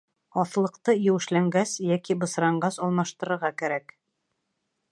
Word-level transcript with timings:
Аҫлыҡты 0.43 0.93
еүешләнгәс 1.07 1.73
йәки 1.89 2.17
бысранғас 2.23 2.81
алмаштырырға 2.87 3.53
кәрәк. 3.63 3.95